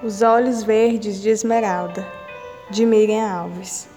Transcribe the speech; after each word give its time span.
Os 0.00 0.22
Olhos 0.22 0.62
Verdes 0.62 1.20
de 1.20 1.28
Esmeralda, 1.28 2.06
de 2.70 2.86
Miriam 2.86 3.28
Alves. 3.28 3.88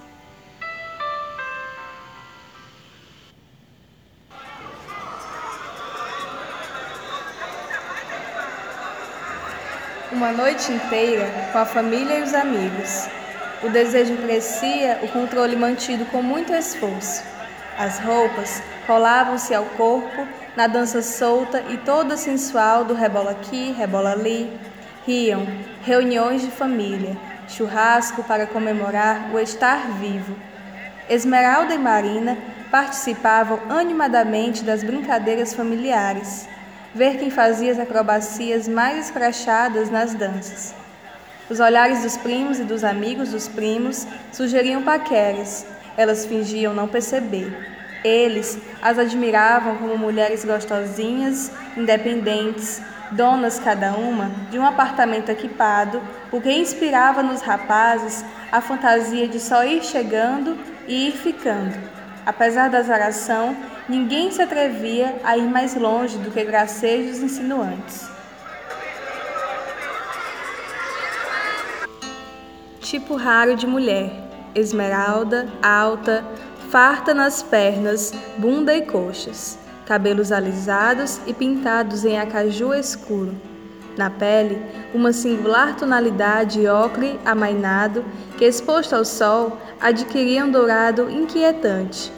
Uma 10.12 10.32
noite 10.32 10.72
inteira 10.72 11.30
com 11.52 11.60
a 11.60 11.66
família 11.66 12.18
e 12.18 12.24
os 12.24 12.34
amigos. 12.34 13.08
O 13.62 13.70
desejo 13.70 14.18
crescia, 14.18 15.02
o 15.04 15.08
controle 15.10 15.56
mantido 15.56 16.04
com 16.08 16.24
muito 16.24 16.52
esforço. 16.52 17.24
As 17.78 18.00
roupas 18.00 18.64
rolavam-se 18.88 19.54
ao 19.54 19.66
corpo 19.66 20.28
na 20.58 20.66
dança 20.66 21.04
solta 21.04 21.64
e 21.70 21.78
toda 21.78 22.18
sensual 22.18 22.84
do 22.86 22.96
rebola 22.96 23.30
aqui, 23.30 23.72
rebola 23.74 24.14
ali. 24.14 24.52
Riam, 25.04 25.48
reuniões 25.84 26.44
de 26.44 26.52
família, 26.52 27.18
churrasco 27.48 28.24
para 28.24 28.46
comemorar 28.46 29.32
o 29.34 29.40
estar 29.40 29.88
vivo. 30.00 30.36
Esmeralda 31.10 31.74
e 31.74 31.78
Marina 31.80 32.38
participavam 32.70 33.60
animadamente 33.68 34.64
das 34.64 34.84
brincadeiras 34.84 35.56
familiares, 35.56 36.48
ver 36.94 37.18
quem 37.18 37.32
fazia 37.32 37.72
as 37.72 37.80
acrobacias 37.80 38.68
mais 38.68 39.08
escrachadas 39.08 39.90
nas 39.90 40.14
danças. 40.14 40.76
Os 41.50 41.60
olhares 41.60 42.04
dos 42.04 42.16
primos 42.18 42.60
e 42.60 42.64
dos 42.64 42.84
amigos 42.84 43.30
dos 43.30 43.48
primos 43.48 44.06
sugeriam 44.32 44.84
paqueras, 44.84 45.66
elas 45.98 46.28
fingiam 46.28 46.76
não 46.76 46.88
perceber. 46.88 47.52
Eles 48.04 48.60
as 48.80 49.00
admiravam 49.00 49.78
como 49.78 49.98
mulheres 49.98 50.46
gostosinhas, 50.46 51.52
independentes, 51.76 52.82
donas 53.12 53.60
cada 53.60 53.94
uma 53.94 54.32
de 54.50 54.58
um 54.58 54.66
apartamento 54.66 55.30
equipado, 55.30 56.02
o 56.32 56.40
que 56.40 56.52
inspirava 56.52 57.22
nos 57.22 57.42
rapazes 57.42 58.24
a 58.52 58.62
fantasia 58.62 59.28
de 59.28 59.40
só 59.40 59.64
ir 59.64 59.84
chegando 59.84 60.58
e 60.88 61.08
ir 61.08 61.12
ficando. 61.12 61.78
Apesar 62.26 62.70
da 62.70 62.82
zaração, 62.82 63.56
ninguém 63.88 64.32
se 64.32 64.42
atrevia 64.42 65.16
a 65.24 65.38
ir 65.38 65.48
mais 65.48 65.76
longe 65.76 66.18
do 66.18 66.32
que 66.32 66.44
gracejos 66.44 67.20
insinuantes. 67.20 68.10
Tipo 72.80 73.16
raro 73.16 73.56
de 73.56 73.66
mulher, 73.66 74.12
esmeralda, 74.54 75.48
alta, 75.64 76.26
farta 76.70 77.14
nas 77.14 77.42
pernas, 77.42 78.14
bunda 78.38 78.76
e 78.76 78.86
coxas 78.86 79.61
cabelos 79.92 80.32
alisados 80.32 81.20
e 81.28 81.34
pintados 81.34 82.06
em 82.06 82.18
acaju 82.18 82.74
escuro. 82.74 83.36
Na 83.98 84.10
pele, 84.10 84.58
uma 84.94 85.12
singular 85.12 85.76
tonalidade 85.76 86.66
ocre 86.66 87.20
amainado 87.26 88.06
que, 88.38 88.46
exposto 88.46 88.96
ao 88.96 89.04
sol, 89.04 89.58
adquiria 89.82 90.46
um 90.46 90.50
dourado 90.50 91.10
inquietante. 91.10 92.10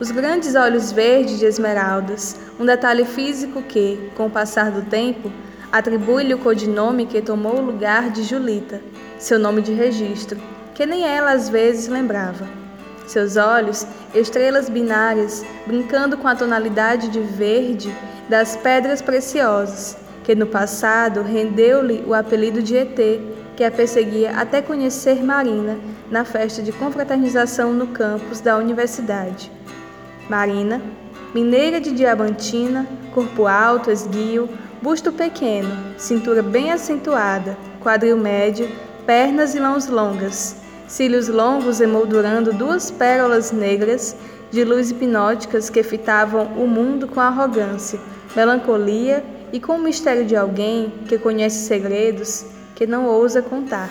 Os 0.00 0.10
grandes 0.10 0.56
olhos 0.56 0.90
verdes 0.90 1.38
de 1.38 1.44
esmeraldas, 1.44 2.40
um 2.58 2.66
detalhe 2.66 3.04
físico 3.04 3.62
que, 3.62 4.10
com 4.16 4.26
o 4.26 4.30
passar 4.30 4.72
do 4.72 4.82
tempo, 4.82 5.30
atribui-lhe 5.70 6.34
o 6.34 6.38
codinome 6.38 7.06
que 7.06 7.22
tomou 7.22 7.58
o 7.58 7.66
lugar 7.66 8.10
de 8.10 8.24
Julita, 8.24 8.80
seu 9.16 9.38
nome 9.38 9.62
de 9.62 9.72
registro, 9.72 10.40
que 10.74 10.84
nem 10.84 11.06
ela 11.06 11.30
às 11.30 11.48
vezes 11.48 11.86
lembrava. 11.86 12.61
Seus 13.12 13.36
olhos, 13.36 13.86
estrelas 14.14 14.70
binárias, 14.70 15.44
brincando 15.66 16.16
com 16.16 16.26
a 16.26 16.34
tonalidade 16.34 17.08
de 17.08 17.20
verde 17.20 17.94
das 18.26 18.56
pedras 18.56 19.02
preciosas, 19.02 19.98
que 20.24 20.34
no 20.34 20.46
passado 20.46 21.20
rendeu-lhe 21.20 22.02
o 22.06 22.14
apelido 22.14 22.62
de 22.62 22.74
ET, 22.74 22.98
que 23.54 23.64
a 23.64 23.70
perseguia 23.70 24.30
até 24.30 24.62
conhecer 24.62 25.22
Marina 25.22 25.78
na 26.10 26.24
festa 26.24 26.62
de 26.62 26.72
confraternização 26.72 27.74
no 27.74 27.88
campus 27.88 28.40
da 28.40 28.56
universidade. 28.56 29.52
Marina, 30.26 30.80
mineira 31.34 31.82
de 31.82 31.92
Diamantina, 31.92 32.88
corpo 33.14 33.46
alto, 33.46 33.90
esguio, 33.90 34.48
busto 34.80 35.12
pequeno, 35.12 35.68
cintura 35.98 36.42
bem 36.42 36.72
acentuada, 36.72 37.58
quadril 37.78 38.16
médio, 38.16 38.70
pernas 39.04 39.54
e 39.54 39.60
mãos 39.60 39.86
longas, 39.86 40.61
cílios 40.92 41.26
longos 41.26 41.80
emoldurando 41.80 42.52
duas 42.52 42.90
pérolas 42.90 43.50
negras 43.50 44.14
de 44.50 44.62
luz 44.62 44.90
hipnóticas 44.90 45.70
que 45.70 45.82
fitavam 45.82 46.44
o 46.58 46.66
mundo 46.66 47.08
com 47.08 47.18
arrogância, 47.18 47.98
melancolia 48.36 49.24
e 49.54 49.58
com 49.58 49.76
o 49.76 49.82
mistério 49.82 50.26
de 50.26 50.36
alguém 50.36 50.92
que 51.08 51.16
conhece 51.16 51.66
segredos 51.66 52.44
que 52.76 52.86
não 52.86 53.06
ousa 53.06 53.40
contar. 53.40 53.88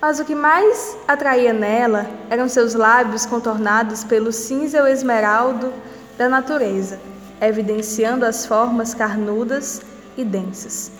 Mas 0.00 0.20
o 0.20 0.24
que 0.24 0.34
mais 0.34 0.96
atraía 1.08 1.52
nela 1.52 2.06
eram 2.30 2.48
seus 2.48 2.74
lábios 2.74 3.26
contornados 3.26 4.04
pelo 4.04 4.30
cinza 4.30 4.88
esmeraldo 4.88 5.72
da 6.16 6.28
natureza, 6.28 7.00
evidenciando 7.40 8.24
as 8.24 8.46
formas 8.46 8.94
carnudas 8.94 9.82
e 10.16 10.24
densas. 10.24 10.92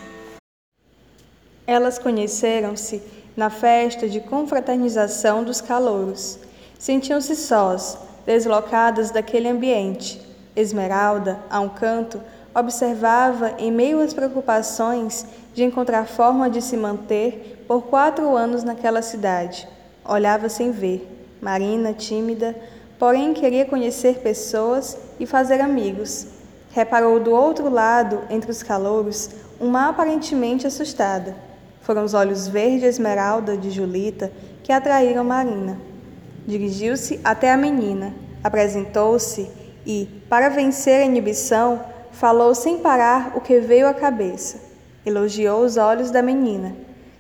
Elas 1.65 1.97
conheceram-se 1.97 3.22
na 3.37 3.51
festa 3.51 4.09
de 4.09 4.21
confraternização 4.21 5.43
dos 5.43 5.61
calouros. 5.61 6.39
Sentiam-se 6.79 7.35
sós, 7.37 7.99
deslocadas 8.27 9.11
daquele 9.11 9.49
ambiente. 9.49 10.21
Esmeralda, 10.55 11.39
a 11.49 11.61
um 11.61 11.69
canto, 11.69 12.21
observava, 12.55 13.55
em 13.59 13.73
meio 13.73 14.01
às 14.01 14.13
preocupações 14.13 15.25
de 15.55 15.65
encontrar 15.65 16.07
forma 16.07 16.51
de 16.51 16.61
se 16.61 16.77
manter 16.77 17.65
por 17.67 17.83
quatro 17.83 18.37
anos 18.37 18.63
naquela 18.63 19.01
cidade. 19.01 19.67
Olhava 20.05 20.49
sem 20.49 20.71
ver. 20.71 21.09
Marina, 21.41 21.93
tímida, 21.93 22.55
porém 22.99 23.33
queria 23.33 23.65
conhecer 23.65 24.19
pessoas 24.19 24.97
e 25.19 25.27
fazer 25.27 25.61
amigos. 25.61 26.27
Reparou 26.73 27.19
do 27.19 27.33
outro 27.33 27.69
lado, 27.69 28.21
entre 28.31 28.51
os 28.51 28.63
calouros, 28.63 29.31
uma 29.61 29.89
aparentemente 29.89 30.67
assustada. 30.67 31.35
Foram 31.83 32.05
os 32.05 32.15
olhos 32.15 32.49
verde 32.49 32.87
esmeralda 32.87 33.57
de 33.57 33.71
Julita 33.71 34.33
que 34.63 34.73
atraíram 34.73 35.25
Marina. 35.25 35.79
Dirigiu-se 36.47 37.21
até 37.23 37.53
a 37.53 37.57
menina, 37.57 38.15
apresentou-se 38.43 39.51
e, 39.85 40.09
para 40.29 40.49
vencer 40.49 41.03
a 41.03 41.05
inibição, 41.05 41.85
falou 42.13 42.55
sem 42.55 42.79
parar 42.79 43.33
o 43.37 43.41
que 43.41 43.59
veio 43.61 43.89
à 43.89 43.95
cabeça. 43.95 44.61
Elogiou 45.05 45.65
os 45.65 45.77
olhos 45.77 46.11
da 46.11 46.23
menina. 46.23 46.75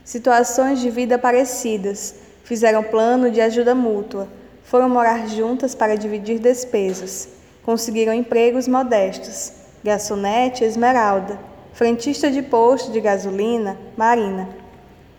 Situações 0.04 0.80
de 0.80 0.90
vida 0.90 1.18
parecidas, 1.18 2.14
fizeram 2.44 2.82
plano 2.82 3.30
de 3.30 3.40
ajuda 3.40 3.74
mútua, 3.74 4.28
foram 4.64 4.88
morar 4.88 5.28
juntas 5.28 5.74
para 5.74 5.96
dividir 5.96 6.38
despesas, 6.38 7.28
conseguiram 7.64 8.12
empregos 8.12 8.68
modestos. 8.68 9.52
Garçonete 9.84 10.62
Esmeralda, 10.62 11.38
frentista 11.72 12.30
de 12.30 12.42
posto 12.42 12.92
de 12.92 13.00
gasolina, 13.00 13.76
Marina. 13.96 14.48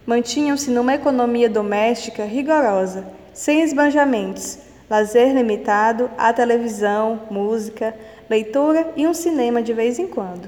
Mantinham-se 0.06 0.70
numa 0.70 0.94
economia 0.94 1.50
doméstica 1.50 2.26
rigorosa, 2.26 3.06
sem 3.34 3.62
esbanjamentos, 3.62 4.60
lazer 4.90 5.34
limitado 5.34 6.10
à 6.18 6.32
televisão, 6.32 7.22
música, 7.32 7.96
leitura 8.30 8.92
e 8.96 9.08
um 9.08 9.14
cinema 9.14 9.62
de 9.62 9.74
vez 9.74 9.98
em 9.98 10.08
quando. 10.08 10.48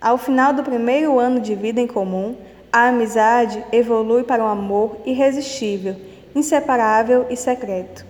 Ao 0.00 0.16
final 0.16 0.52
do 0.52 0.62
primeiro 0.62 1.18
ano 1.18 1.40
de 1.40 1.54
vida 1.54 1.80
em 1.80 1.86
comum, 1.86 2.36
a 2.72 2.88
amizade 2.88 3.64
evolui 3.72 4.24
para 4.24 4.42
um 4.42 4.48
amor 4.48 4.96
irresistível, 5.06 5.96
inseparável 6.34 7.26
e 7.30 7.36
secreto. 7.36 8.04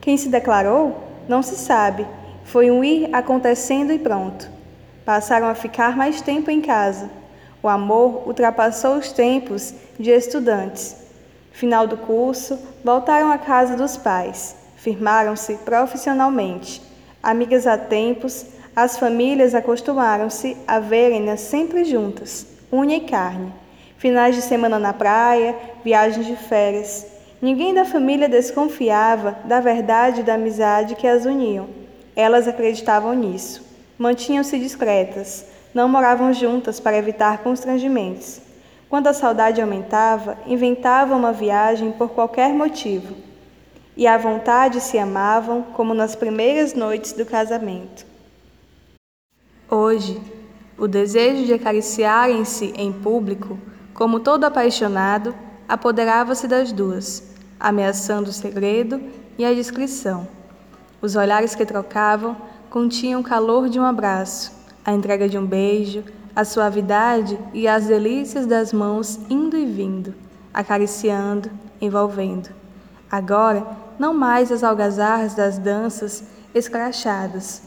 Quem 0.00 0.16
se 0.16 0.28
declarou? 0.28 0.96
Não 1.28 1.42
se 1.42 1.56
sabe. 1.56 2.06
Foi 2.44 2.70
um 2.70 2.84
ir 2.84 3.08
acontecendo 3.12 3.92
e 3.92 3.98
pronto. 3.98 4.51
Passaram 5.04 5.48
a 5.48 5.54
ficar 5.54 5.96
mais 5.96 6.20
tempo 6.20 6.48
em 6.50 6.60
casa. 6.60 7.10
O 7.60 7.68
amor 7.68 8.22
ultrapassou 8.26 8.96
os 8.96 9.10
tempos 9.10 9.74
de 9.98 10.10
estudantes. 10.10 10.96
Final 11.50 11.88
do 11.88 11.96
curso, 11.96 12.58
voltaram 12.84 13.30
à 13.30 13.38
casa 13.38 13.76
dos 13.76 13.96
pais. 13.96 14.54
Firmaram-se 14.76 15.54
profissionalmente. 15.58 16.80
Amigas 17.20 17.66
há 17.66 17.76
tempos, 17.76 18.46
as 18.74 18.96
famílias 18.96 19.54
acostumaram-se 19.54 20.56
a 20.66 20.78
verem-nas 20.78 21.40
sempre 21.40 21.84
juntas, 21.84 22.46
unha 22.72 22.96
e 22.96 23.00
carne. 23.00 23.52
Finais 23.98 24.34
de 24.34 24.42
semana 24.42 24.78
na 24.78 24.92
praia, 24.92 25.56
viagens 25.84 26.26
de 26.26 26.36
férias. 26.36 27.06
Ninguém 27.40 27.74
da 27.74 27.84
família 27.84 28.28
desconfiava 28.28 29.36
da 29.44 29.60
verdade 29.60 30.22
da 30.22 30.34
amizade 30.34 30.94
que 30.94 31.06
as 31.06 31.24
uniam. 31.24 31.68
Elas 32.14 32.46
acreditavam 32.46 33.14
nisso 33.14 33.71
mantinham-se 34.02 34.58
discretas, 34.58 35.46
não 35.72 35.88
moravam 35.88 36.32
juntas 36.32 36.80
para 36.80 36.98
evitar 36.98 37.38
constrangimentos. 37.38 38.40
Quando 38.88 39.06
a 39.06 39.12
saudade 39.12 39.60
aumentava, 39.60 40.36
inventavam 40.44 41.16
uma 41.16 41.32
viagem 41.32 41.92
por 41.92 42.10
qualquer 42.10 42.52
motivo. 42.52 43.14
E 43.96 44.06
à 44.06 44.18
vontade 44.18 44.80
se 44.80 44.98
amavam, 44.98 45.62
como 45.74 45.94
nas 45.94 46.16
primeiras 46.16 46.74
noites 46.74 47.12
do 47.12 47.24
casamento. 47.24 48.04
Hoje, 49.70 50.20
o 50.76 50.88
desejo 50.88 51.46
de 51.46 51.54
acariciarem-se 51.54 52.74
em 52.76 52.92
público 52.92 53.56
como 53.94 54.18
todo 54.18 54.44
apaixonado, 54.44 55.32
apoderava-se 55.68 56.48
das 56.48 56.72
duas, 56.72 57.22
ameaçando 57.60 58.30
o 58.30 58.32
segredo 58.32 59.00
e 59.38 59.44
a 59.44 59.54
discrição. 59.54 60.26
Os 61.00 61.14
olhares 61.14 61.54
que 61.54 61.64
trocavam 61.64 62.36
continham 62.72 63.20
o 63.20 63.22
calor 63.22 63.68
de 63.68 63.78
um 63.78 63.84
abraço, 63.84 64.50
a 64.82 64.94
entrega 64.94 65.28
de 65.28 65.36
um 65.36 65.44
beijo, 65.44 66.02
a 66.34 66.42
suavidade 66.42 67.38
e 67.52 67.68
as 67.68 67.84
delícias 67.84 68.46
das 68.46 68.72
mãos 68.72 69.20
indo 69.28 69.58
e 69.58 69.66
vindo, 69.66 70.14
acariciando, 70.54 71.50
envolvendo. 71.78 72.48
Agora, 73.10 73.66
não 73.98 74.14
mais 74.14 74.50
as 74.50 74.64
algazarras 74.64 75.34
das 75.34 75.58
danças 75.58 76.24
escrachadas. 76.54 77.60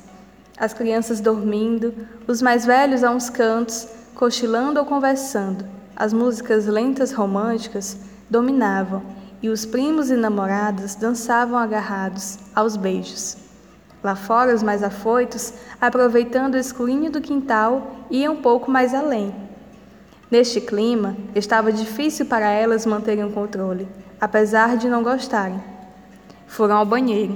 As 0.57 0.73
crianças 0.73 1.19
dormindo, 1.19 1.93
os 2.27 2.41
mais 2.41 2.65
velhos 2.65 3.03
a 3.03 3.11
uns 3.11 3.29
cantos, 3.29 3.87
cochilando 4.15 4.79
ou 4.79 4.87
conversando. 4.87 5.67
As 5.95 6.13
músicas 6.13 6.65
lentas 6.65 7.11
românticas 7.11 7.95
dominavam 8.27 9.03
e 9.39 9.49
os 9.49 9.67
primos 9.67 10.09
e 10.09 10.15
namoradas 10.15 10.95
dançavam 10.95 11.59
agarrados 11.59 12.39
aos 12.55 12.75
beijos. 12.75 13.44
Lá 14.05 14.15
fora, 14.15 14.53
os 14.53 14.61
mais 14.61 14.83
afoitos, 14.83 15.51
aproveitando 15.81 16.53
o 16.53 16.59
escurinho 16.59 17.09
do 17.09 17.19
quintal, 17.19 17.95
iam 18.11 18.35
um 18.35 18.37
pouco 18.39 18.69
mais 18.69 18.93
além. 18.93 19.33
Neste 20.29 20.61
clima, 20.61 21.17
estava 21.33 21.73
difícil 21.73 22.27
para 22.27 22.51
elas 22.51 22.85
manterem 22.85 23.23
o 23.23 23.31
controle, 23.31 23.87
apesar 24.21 24.77
de 24.77 24.87
não 24.87 25.01
gostarem. 25.01 25.59
Foram 26.45 26.77
ao 26.77 26.85
banheiro. 26.85 27.35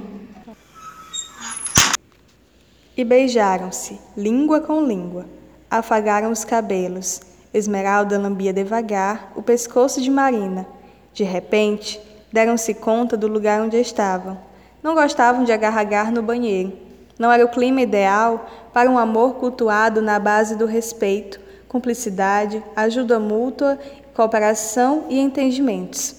E 2.96 3.04
beijaram-se, 3.04 4.00
língua 4.16 4.60
com 4.60 4.80
língua. 4.80 5.26
Afagaram 5.68 6.30
os 6.30 6.44
cabelos. 6.44 7.20
Esmeralda 7.52 8.16
lambia 8.16 8.52
devagar 8.52 9.32
o 9.34 9.42
pescoço 9.42 10.00
de 10.00 10.08
Marina. 10.08 10.64
De 11.12 11.24
repente, 11.24 12.00
deram-se 12.32 12.74
conta 12.74 13.16
do 13.16 13.26
lugar 13.26 13.60
onde 13.60 13.76
estavam. 13.76 14.49
Não 14.82 14.94
gostavam 14.94 15.44
de 15.44 15.52
agarragar 15.52 16.10
no 16.10 16.22
banheiro. 16.22 16.72
Não 17.18 17.30
era 17.30 17.44
o 17.44 17.48
clima 17.48 17.82
ideal 17.82 18.48
para 18.72 18.90
um 18.90 18.96
amor 18.96 19.34
cultuado 19.34 20.00
na 20.00 20.18
base 20.18 20.56
do 20.56 20.64
respeito, 20.64 21.38
cumplicidade, 21.68 22.62
ajuda 22.74 23.18
mútua, 23.18 23.78
cooperação 24.14 25.04
e 25.08 25.20
entendimentos. 25.20 26.16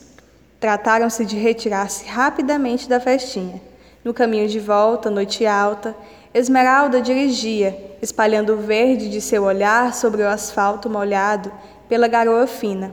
Trataram-se 0.60 1.26
de 1.26 1.38
retirar-se 1.38 2.06
rapidamente 2.06 2.88
da 2.88 3.00
festinha. 3.00 3.60
No 4.04 4.14
caminho 4.14 4.48
de 4.48 4.60
volta, 4.60 5.10
noite 5.10 5.46
alta, 5.46 5.96
Esmeralda 6.34 7.02
dirigia, 7.02 7.98
espalhando 8.02 8.54
o 8.54 8.58
verde 8.58 9.10
de 9.10 9.20
seu 9.20 9.44
olhar 9.44 9.94
sobre 9.94 10.22
o 10.22 10.30
asfalto 10.30 10.90
molhado 10.90 11.52
pela 11.90 12.08
garoa 12.08 12.48
fina. 12.48 12.92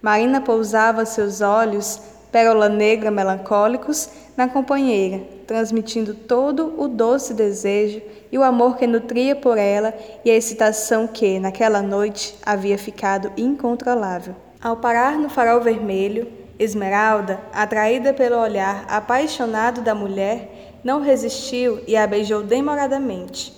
Marina 0.00 0.40
pousava 0.40 1.04
seus 1.04 1.40
olhos, 1.40 2.00
pérola 2.30 2.68
negra 2.68 3.10
melancólicos, 3.10 4.10
na 4.36 4.48
companheira, 4.48 5.22
transmitindo 5.46 6.14
todo 6.14 6.74
o 6.80 6.86
doce 6.86 7.34
desejo 7.34 8.00
e 8.30 8.38
o 8.38 8.44
amor 8.44 8.76
que 8.76 8.86
nutria 8.86 9.34
por 9.34 9.58
ela 9.58 9.92
e 10.24 10.30
a 10.30 10.34
excitação 10.34 11.06
que, 11.06 11.40
naquela 11.40 11.82
noite, 11.82 12.36
havia 12.44 12.78
ficado 12.78 13.32
incontrolável. 13.36 14.36
Ao 14.60 14.76
parar 14.76 15.18
no 15.18 15.28
farol 15.28 15.60
vermelho, 15.60 16.26
Esmeralda, 16.58 17.40
atraída 17.52 18.12
pelo 18.12 18.36
olhar 18.36 18.84
apaixonado 18.88 19.80
da 19.80 19.94
mulher, 19.94 20.78
não 20.82 21.00
resistiu 21.00 21.80
e 21.86 21.96
a 21.96 22.06
beijou 22.06 22.42
demoradamente. 22.42 23.54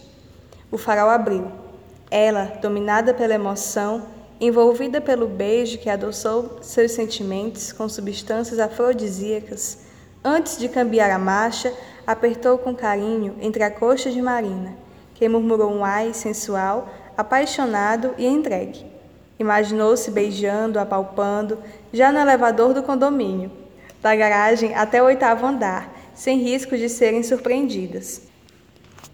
O 0.70 0.76
farol 0.76 1.08
abriu. 1.08 1.50
Ela, 2.10 2.58
dominada 2.60 3.14
pela 3.14 3.34
emoção, 3.34 4.02
envolvida 4.40 5.00
pelo 5.00 5.26
beijo 5.26 5.78
que 5.78 5.90
adoçou 5.90 6.58
seus 6.62 6.92
sentimentos 6.92 7.72
com 7.72 7.88
substâncias 7.88 8.58
afrodisíacas, 8.58 9.78
antes 10.24 10.56
de 10.58 10.68
cambiar 10.68 11.10
a 11.10 11.18
marcha, 11.18 11.72
apertou 12.06 12.56
com 12.56 12.74
carinho 12.74 13.36
entre 13.40 13.62
a 13.62 13.70
coxa 13.70 14.10
de 14.10 14.22
Marina, 14.22 14.74
que 15.14 15.28
murmurou 15.28 15.70
um 15.70 15.84
ai 15.84 16.14
sensual, 16.14 16.88
apaixonado 17.16 18.14
e 18.16 18.26
entregue. 18.26 18.86
Imaginou-se 19.38 20.10
beijando, 20.10 20.78
apalpando, 20.78 21.58
já 21.92 22.10
no 22.10 22.18
elevador 22.18 22.72
do 22.72 22.82
condomínio, 22.82 23.50
da 24.02 24.16
garagem 24.16 24.74
até 24.74 25.02
o 25.02 25.06
oitavo 25.06 25.46
andar, 25.46 25.94
sem 26.14 26.38
risco 26.38 26.76
de 26.76 26.88
serem 26.88 27.22
surpreendidas. 27.22 28.22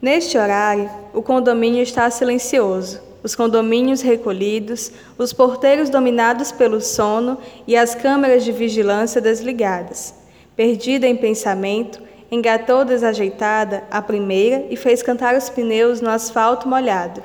Neste 0.00 0.38
horário, 0.38 0.90
o 1.12 1.22
condomínio 1.22 1.82
está 1.82 2.08
silencioso, 2.10 3.00
os 3.26 3.34
condomínios 3.34 4.02
recolhidos, 4.02 4.92
os 5.18 5.32
porteiros 5.32 5.90
dominados 5.90 6.52
pelo 6.52 6.80
sono 6.80 7.36
e 7.66 7.76
as 7.76 7.92
câmeras 7.92 8.44
de 8.44 8.52
vigilância 8.52 9.20
desligadas. 9.20 10.14
Perdida 10.54 11.08
em 11.08 11.16
pensamento, 11.16 12.00
engatou 12.30 12.84
desajeitada 12.84 13.82
a 13.90 14.00
primeira 14.00 14.66
e 14.70 14.76
fez 14.76 15.02
cantar 15.02 15.36
os 15.36 15.50
pneus 15.50 16.00
no 16.00 16.08
asfalto 16.08 16.68
molhado. 16.68 17.20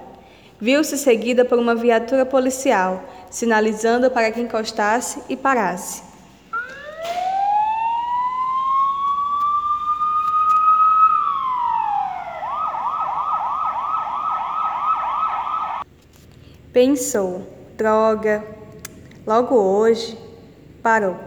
Viu-se 0.59 0.97
seguida 0.97 1.45
por 1.45 1.59
uma 1.59 1.75
viatura 1.75 2.25
policial, 2.25 3.03
sinalizando 3.29 4.09
para 4.09 4.31
que 4.31 4.41
encostasse 4.41 5.21
e 5.29 5.37
parasse. 5.37 6.01
Pensou, 16.73 17.45
droga, 17.75 18.41
logo 19.27 19.55
hoje, 19.55 20.17
parou. 20.81 21.17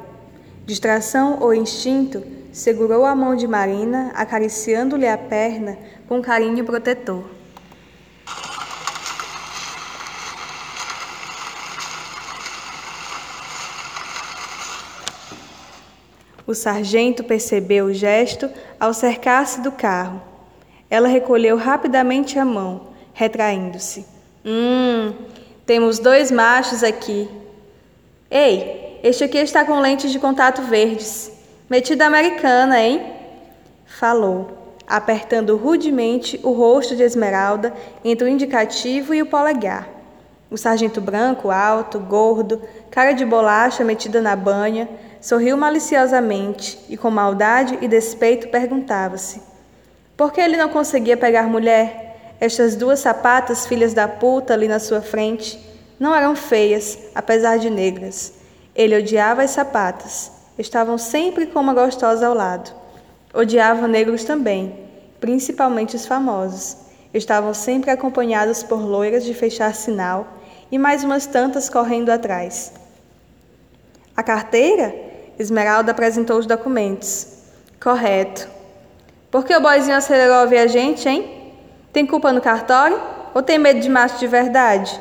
Distração 0.64 1.38
ou 1.42 1.52
instinto, 1.52 2.22
segurou 2.50 3.04
a 3.04 3.14
mão 3.14 3.36
de 3.36 3.46
Marina, 3.46 4.10
acariciando-lhe 4.14 5.06
a 5.06 5.18
perna 5.18 5.76
com 6.08 6.22
carinho 6.22 6.64
protetor. 6.64 7.24
O 16.46 16.54
sargento 16.54 17.22
percebeu 17.22 17.86
o 17.86 17.92
gesto 17.92 18.50
ao 18.80 18.94
cercar-se 18.94 19.60
do 19.60 19.72
carro. 19.72 20.22
Ela 20.88 21.08
recolheu 21.08 21.58
rapidamente 21.58 22.38
a 22.38 22.46
mão, 22.46 22.94
retraindo-se. 23.12 24.06
Hum, 24.42 25.14
temos 25.66 25.98
dois 25.98 26.30
machos 26.30 26.82
aqui. 26.82 27.28
Ei, 28.30 29.00
este 29.02 29.24
aqui 29.24 29.38
está 29.38 29.64
com 29.64 29.80
lentes 29.80 30.10
de 30.12 30.18
contato 30.18 30.62
verdes. 30.62 31.32
Metida 31.68 32.06
americana, 32.06 32.80
hein? 32.80 33.02
Falou, 33.86 34.74
apertando 34.86 35.56
rudemente 35.56 36.38
o 36.42 36.52
rosto 36.52 36.94
de 36.94 37.02
Esmeralda 37.02 37.72
entre 38.04 38.26
o 38.26 38.28
indicativo 38.28 39.14
e 39.14 39.22
o 39.22 39.26
polegar. 39.26 39.88
O 40.50 40.56
sargento 40.56 41.00
branco, 41.00 41.50
alto, 41.50 41.98
gordo, 41.98 42.62
cara 42.90 43.12
de 43.12 43.24
bolacha 43.24 43.82
metida 43.82 44.20
na 44.20 44.36
banha, 44.36 44.88
sorriu 45.20 45.56
maliciosamente 45.56 46.78
e, 46.88 46.96
com 46.96 47.10
maldade 47.10 47.78
e 47.80 47.88
despeito, 47.88 48.48
perguntava-se: 48.48 49.42
por 50.16 50.32
que 50.32 50.40
ele 50.40 50.56
não 50.56 50.68
conseguia 50.68 51.16
pegar 51.16 51.44
mulher? 51.44 52.13
Estas 52.44 52.76
duas 52.76 53.00
sapatas, 53.00 53.66
filhas 53.66 53.94
da 53.94 54.06
puta, 54.06 54.52
ali 54.52 54.68
na 54.68 54.78
sua 54.78 55.00
frente, 55.00 55.58
não 55.98 56.14
eram 56.14 56.36
feias, 56.36 56.98
apesar 57.14 57.56
de 57.56 57.70
negras. 57.70 58.34
Ele 58.76 58.98
odiava 58.98 59.42
as 59.42 59.52
sapatas. 59.52 60.30
Estavam 60.58 60.98
sempre 60.98 61.46
com 61.46 61.58
uma 61.58 61.72
gostosa 61.72 62.26
ao 62.26 62.34
lado. 62.34 62.70
Odiava 63.32 63.88
negros 63.88 64.24
também, 64.24 64.78
principalmente 65.18 65.96
os 65.96 66.04
famosos. 66.04 66.76
Estavam 67.14 67.54
sempre 67.54 67.90
acompanhados 67.90 68.62
por 68.62 68.78
loiras 68.78 69.24
de 69.24 69.32
fechar 69.32 69.74
sinal 69.74 70.28
e 70.70 70.76
mais 70.76 71.02
umas 71.02 71.24
tantas 71.24 71.70
correndo 71.70 72.10
atrás. 72.10 72.74
A 74.14 74.22
carteira? 74.22 74.94
Esmeralda 75.38 75.92
apresentou 75.92 76.38
os 76.38 76.44
documentos. 76.44 77.26
Correto. 77.82 78.46
Por 79.30 79.46
que 79.46 79.56
o 79.56 79.62
boizinho 79.62 79.96
acelerou 79.96 80.36
a 80.36 80.44
viajante, 80.44 81.08
hein? 81.08 81.33
Tem 81.94 82.04
culpa 82.04 82.32
no 82.32 82.40
cartório 82.40 83.00
ou 83.32 83.40
tem 83.40 83.56
medo 83.56 83.78
de 83.78 83.88
macho 83.88 84.18
de 84.18 84.26
verdade? 84.26 85.00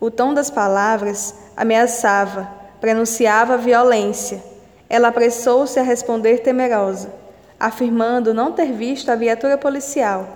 O 0.00 0.10
tom 0.10 0.34
das 0.34 0.50
palavras 0.50 1.32
ameaçava, 1.56 2.50
prenunciava 2.80 3.56
violência. 3.56 4.42
Ela 4.90 5.08
apressou-se 5.08 5.78
a 5.78 5.82
responder 5.84 6.38
temerosa, 6.38 7.14
afirmando 7.58 8.34
não 8.34 8.50
ter 8.50 8.72
visto 8.72 9.10
a 9.10 9.14
viatura 9.14 9.56
policial. 9.56 10.28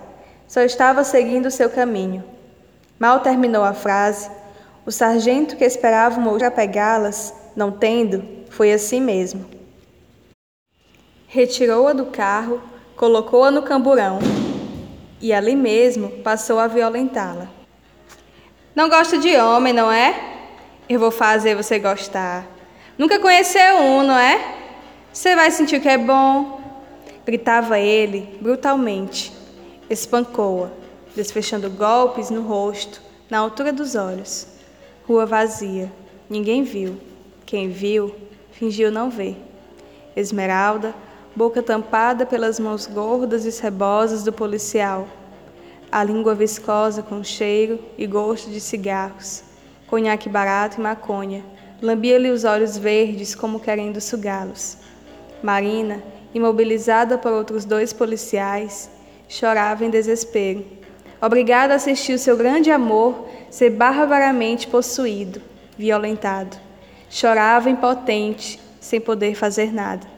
Só 0.47 0.61
estava 0.61 1.03
seguindo 1.03 1.51
seu 1.51 1.69
caminho. 1.69 2.23
Mal 2.97 3.19
terminou 3.19 3.65
a 3.65 3.73
frase, 3.73 4.31
o 4.85 4.91
sargento 4.91 5.57
que 5.57 5.65
esperava 5.65 6.17
uma 6.17 6.31
outra 6.31 6.49
pegá-las, 6.49 7.33
não 7.57 7.69
tendo, 7.69 8.23
foi 8.49 8.71
assim 8.71 9.01
mesmo. 9.01 9.45
Retirou-a 11.27 11.91
do 11.91 12.05
carro, 12.05 12.61
colocou-a 12.95 13.51
no 13.51 13.63
camburão 13.63 14.32
e 15.23 15.31
ali 15.31 15.55
mesmo 15.55 16.09
passou 16.21 16.59
a 16.59 16.67
violentá-la. 16.67 17.47
Não 18.75 18.89
gosta 18.89 19.17
de 19.17 19.33
homem, 19.37 19.71
não 19.71 19.89
é? 19.89 20.13
Eu 20.89 20.99
vou 20.99 21.11
fazer 21.11 21.55
você 21.55 21.79
gostar. 21.79 22.45
Nunca 22.97 23.17
conheceu 23.21 23.77
um, 23.77 24.03
não 24.03 24.19
é? 24.19 24.55
Você 25.13 25.33
vai 25.33 25.49
sentir 25.49 25.79
que 25.79 25.87
é 25.87 25.97
bom. 25.97 26.59
Gritava 27.25 27.79
ele 27.79 28.37
brutalmente. 28.41 29.31
Espancou-a, 29.89 30.71
desfechando 31.15 31.69
golpes 31.69 32.29
no 32.29 32.41
rosto, 32.41 33.01
na 33.29 33.37
altura 33.39 33.71
dos 33.71 33.95
olhos. 33.95 34.45
Rua 35.07 35.25
vazia. 35.25 35.89
Ninguém 36.29 36.63
viu. 36.63 36.99
Quem 37.45 37.69
viu, 37.69 38.13
fingiu 38.51 38.91
não 38.91 39.09
ver. 39.09 39.37
Esmeralda, 40.17 40.93
boca 41.35 41.63
tampada 41.63 42.25
pelas 42.25 42.59
mãos 42.59 42.85
gordas 42.85 43.45
e 43.45 43.51
cebosas 43.51 44.23
do 44.23 44.31
policial, 44.31 45.07
a 45.91 46.03
língua 46.03 46.35
viscosa 46.35 47.01
com 47.01 47.23
cheiro 47.23 47.79
e 47.97 48.05
gosto 48.05 48.49
de 48.49 48.59
cigarros, 48.59 49.43
conhaque 49.87 50.29
barato 50.29 50.79
e 50.79 50.83
maconha, 50.83 51.43
lambia-lhe 51.81 52.29
os 52.29 52.43
olhos 52.43 52.77
verdes 52.77 53.33
como 53.33 53.59
querendo 53.59 53.99
sugá-los. 53.99 54.77
Marina, 55.41 56.03
imobilizada 56.33 57.17
por 57.17 57.31
outros 57.31 57.65
dois 57.65 57.91
policiais, 57.91 58.89
chorava 59.27 59.83
em 59.83 59.89
desespero, 59.89 60.63
obrigada 61.19 61.73
a 61.73 61.77
assistir 61.77 62.13
o 62.13 62.19
seu 62.19 62.37
grande 62.37 62.71
amor 62.71 63.27
ser 63.49 63.71
barbaramente 63.71 64.67
possuído, 64.67 65.41
violentado. 65.77 66.57
Chorava 67.09 67.69
impotente, 67.69 68.59
sem 68.79 68.99
poder 68.99 69.35
fazer 69.35 69.71
nada. 69.71 70.12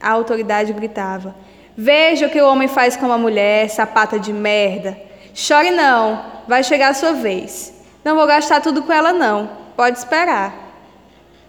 A 0.00 0.10
autoridade 0.10 0.72
gritava: 0.72 1.34
Veja 1.76 2.26
o 2.26 2.30
que 2.30 2.40
o 2.40 2.46
homem 2.46 2.68
faz 2.68 2.96
com 2.96 3.06
uma 3.06 3.18
mulher, 3.18 3.68
sapata 3.68 4.18
de 4.18 4.32
merda. 4.32 4.96
Chore 5.34 5.70
não, 5.70 6.24
vai 6.48 6.64
chegar 6.64 6.88
a 6.88 6.94
sua 6.94 7.12
vez. 7.12 7.72
Não 8.04 8.16
vou 8.16 8.26
gastar 8.26 8.60
tudo 8.60 8.82
com 8.82 8.92
ela, 8.92 9.12
não. 9.12 9.50
Pode 9.76 9.98
esperar. 9.98 10.54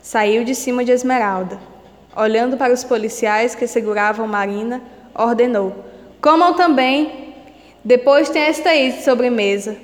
Saiu 0.01 0.43
de 0.43 0.53
cima 0.53 0.83
de 0.83 0.91
Esmeralda. 0.91 1.59
Olhando 2.15 2.57
para 2.57 2.73
os 2.73 2.83
policiais 2.83 3.55
que 3.55 3.67
seguravam 3.67 4.27
Marina, 4.27 4.81
ordenou: 5.13 5.85
Comam 6.21 6.53
também. 6.53 7.33
Depois 7.83 8.29
tem 8.29 8.43
esta 8.43 8.69
aí 8.69 8.91
de 8.91 9.03
sobremesa. 9.03 9.77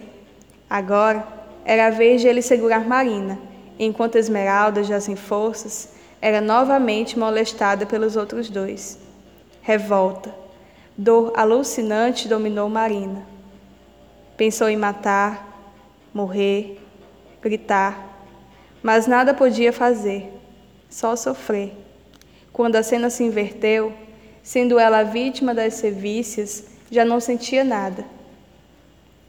Agora 0.69 1.25
era 1.65 1.87
a 1.87 1.89
vez 1.89 2.21
de 2.21 2.27
ele 2.27 2.41
segurar 2.41 2.87
Marina, 2.87 3.39
enquanto 3.79 4.17
Esmeralda, 4.17 4.83
já 4.83 4.99
sem 4.99 5.15
forças, 5.15 5.89
era 6.21 6.41
novamente 6.41 7.17
molestada 7.17 7.85
pelos 7.85 8.15
outros 8.15 8.49
dois. 8.49 8.99
Revolta, 9.61 10.33
dor 10.97 11.31
alucinante 11.35 12.27
dominou 12.27 12.69
Marina. 12.69 13.25
Pensou 14.35 14.69
em 14.69 14.77
matar, 14.77 15.75
morrer, 16.13 16.79
gritar, 17.41 18.25
mas 18.81 19.07
nada 19.07 19.33
podia 19.33 19.73
fazer, 19.73 20.31
só 20.89 21.15
sofrer. 21.15 21.73
Quando 22.51 22.75
a 22.75 22.83
cena 22.83 23.09
se 23.09 23.23
inverteu, 23.23 23.93
sendo 24.41 24.79
ela 24.79 24.99
a 24.99 25.03
vítima 25.03 25.53
das 25.53 25.75
sevícias, 25.75 26.65
já 26.89 27.03
não 27.03 27.19
sentia 27.19 27.63
nada. 27.63 28.05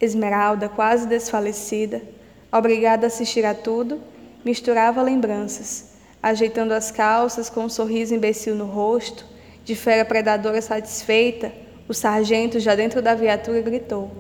Esmeralda, 0.01 0.69
quase 0.69 1.07
desfalecida, 1.07 2.01
obrigada 2.53 3.07
a 3.07 3.09
assistir 3.09 3.45
a 3.45 3.55
tudo, 3.55 4.01
misturava 4.45 5.03
lembranças 5.03 5.98
ajeitando 6.23 6.75
as 6.75 6.91
calças 6.91 7.49
com 7.49 7.65
um 7.65 7.69
sorriso 7.69 8.15
imbecil 8.15 8.55
no 8.55 8.67
rosto, 8.67 9.25
de 9.65 9.75
fera 9.75 10.05
predadora 10.05 10.61
satisfeita, 10.61 11.53
o 11.89 11.95
sargento, 11.95 12.61
já 12.61 12.75
dentro 12.75 13.01
da 13.01 13.15
viatura, 13.15 13.61
gritou: 13.61 14.11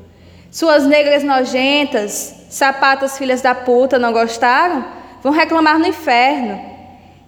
Suas 0.50 0.86
negras 0.86 1.22
nojentas, 1.22 2.46
sapatas 2.48 3.18
filhas 3.18 3.42
da 3.42 3.54
puta, 3.54 3.98
não 3.98 4.12
gostaram? 4.12 4.84
Vão 5.22 5.32
reclamar 5.32 5.78
no 5.78 5.86
inferno. 5.86 6.60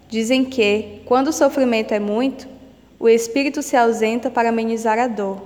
Dizem 0.09 0.45
que, 0.45 1.03
quando 1.05 1.29
o 1.29 1.33
sofrimento 1.33 1.93
é 1.93 1.99
muito, 1.99 2.49
o 2.99 3.09
espírito 3.09 3.62
se 3.62 3.77
ausenta 3.77 4.31
para 4.31 4.49
amenizar 4.49 4.99
a 4.99 5.07
dor. 5.07 5.43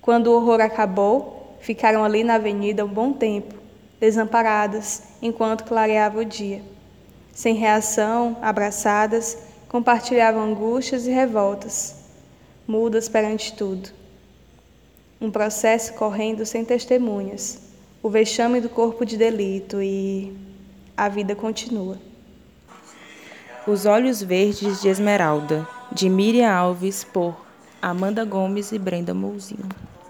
Quando 0.00 0.28
o 0.28 0.36
horror 0.36 0.60
acabou, 0.60 1.56
ficaram 1.60 2.04
ali 2.04 2.22
na 2.22 2.34
avenida 2.34 2.84
um 2.84 2.88
bom 2.88 3.12
tempo, 3.12 3.54
desamparadas, 4.00 5.02
enquanto 5.20 5.64
clareava 5.64 6.20
o 6.20 6.24
dia. 6.24 6.62
Sem 7.38 7.54
reação, 7.54 8.36
abraçadas, 8.42 9.38
compartilhavam 9.68 10.42
angústias 10.42 11.06
e 11.06 11.12
revoltas, 11.12 11.94
mudas 12.66 13.08
perante 13.08 13.54
tudo. 13.54 13.90
Um 15.20 15.30
processo 15.30 15.94
correndo 15.94 16.44
sem 16.44 16.64
testemunhas, 16.64 17.60
o 18.02 18.10
vexame 18.10 18.60
do 18.60 18.68
corpo 18.68 19.06
de 19.06 19.16
delito 19.16 19.80
e 19.80 20.36
a 20.96 21.08
vida 21.08 21.36
continua. 21.36 21.96
Os 23.68 23.86
Olhos 23.86 24.20
Verdes 24.20 24.82
de 24.82 24.88
Esmeralda, 24.88 25.64
de 25.92 26.10
Miriam 26.10 26.50
Alves, 26.50 27.04
por 27.04 27.36
Amanda 27.80 28.24
Gomes 28.24 28.72
e 28.72 28.80
Brenda 28.80 29.14
Mouzinho. 29.14 29.87